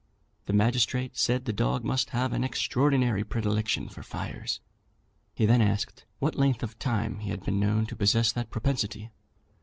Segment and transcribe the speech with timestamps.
[0.47, 4.59] The magistrate said the dog must have an extraordinary predilection for fires.
[5.35, 9.11] He then asked what length of time he had been known to possess that propensity.